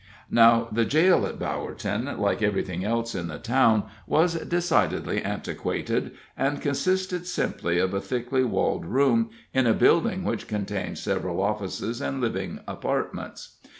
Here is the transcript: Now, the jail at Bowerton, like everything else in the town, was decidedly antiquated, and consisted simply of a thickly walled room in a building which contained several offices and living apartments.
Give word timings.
Now, 0.31 0.67
the 0.71 0.83
jail 0.83 1.27
at 1.27 1.37
Bowerton, 1.37 2.17
like 2.17 2.41
everything 2.41 2.83
else 2.83 3.13
in 3.13 3.27
the 3.27 3.37
town, 3.37 3.83
was 4.07 4.33
decidedly 4.33 5.21
antiquated, 5.21 6.13
and 6.35 6.59
consisted 6.59 7.27
simply 7.27 7.77
of 7.77 7.93
a 7.93 8.01
thickly 8.01 8.43
walled 8.43 8.87
room 8.87 9.29
in 9.53 9.67
a 9.67 9.75
building 9.75 10.23
which 10.23 10.47
contained 10.47 10.97
several 10.97 11.39
offices 11.39 12.01
and 12.01 12.19
living 12.19 12.61
apartments. 12.67 13.57